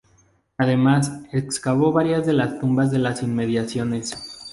[0.57, 4.15] Además excavó varias de las tumbas de las inmediaciones.